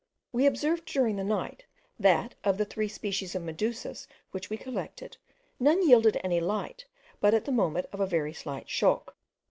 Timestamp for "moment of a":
7.51-8.07